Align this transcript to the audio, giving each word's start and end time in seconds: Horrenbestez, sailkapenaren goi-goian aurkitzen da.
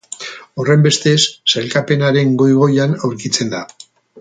Horrenbestez, 0.61 1.21
sailkapenaren 1.53 2.35
goi-goian 2.43 2.99
aurkitzen 3.09 3.57
da. 3.57 3.63